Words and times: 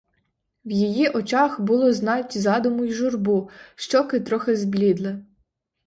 В 0.65 0.71
її 0.71 1.07
очах 1.09 1.59
було 1.61 1.93
знать 1.93 2.37
задуму 2.37 2.85
й 2.85 2.91
журбу, 2.91 3.49
щоки 3.75 4.19
трохи 4.19 4.55
зблідли. 4.55 5.25